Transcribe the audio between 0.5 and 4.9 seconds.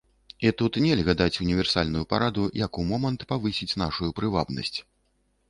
тут нельга даць універсальную параду, як у момант павысіць нашую прывабнасць.